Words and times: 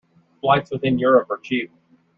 Flights 0.41 0.71
within 0.71 0.97
Europe 0.97 1.29
are 1.29 1.37
cheap. 1.37 1.71